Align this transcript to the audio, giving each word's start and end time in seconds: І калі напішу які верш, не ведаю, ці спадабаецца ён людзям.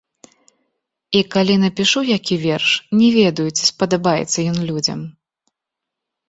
І 1.19 1.19
калі 1.35 1.57
напішу 1.63 2.01
які 2.17 2.35
верш, 2.45 2.69
не 3.03 3.09
ведаю, 3.17 3.45
ці 3.57 3.63
спадабаецца 3.73 4.39
ён 4.55 4.59
людзям. 4.73 4.99